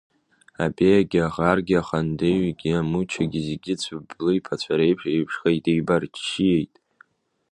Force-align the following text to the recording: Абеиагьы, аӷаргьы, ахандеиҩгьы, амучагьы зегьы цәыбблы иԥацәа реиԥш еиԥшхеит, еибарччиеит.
Абеиагьы, 0.63 1.19
аӷаргьы, 1.27 1.75
ахандеиҩгьы, 1.81 2.71
амучагьы 2.81 3.39
зегьы 3.47 3.73
цәыбблы 3.81 4.31
иԥацәа 4.33 4.73
реиԥш 4.79 5.03
еиԥшхеит, 5.13 5.65
еибарччиеит. 5.71 6.73